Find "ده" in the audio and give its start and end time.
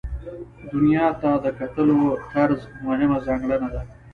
3.73-3.81